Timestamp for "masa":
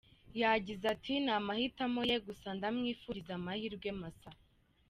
4.01-4.31